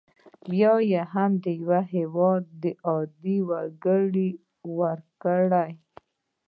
یا 0.61 0.73
یې 0.91 1.01
هم 1.13 1.31
د 1.43 1.45
یو 1.61 1.71
هیواد 1.93 2.47
عادي 2.87 3.37
وګړي 3.49 4.29
ورکړي. 4.79 5.71